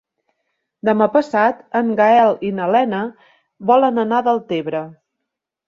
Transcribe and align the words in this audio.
Demà 0.87 1.07
passat 1.15 1.59
en 1.81 1.91
Gaël 2.01 2.33
i 2.51 2.51
na 2.61 2.71
Lena 2.77 3.03
volen 3.73 4.07
anar 4.07 4.25
a 4.25 4.29
Deltebre. 4.33 4.85